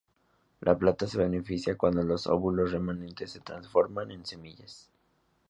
[0.61, 4.89] La planta se beneficia cuando los óvulos remanentes se transforman en semillas.